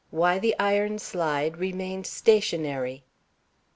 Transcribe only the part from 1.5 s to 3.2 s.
REMAINED STATIONARY.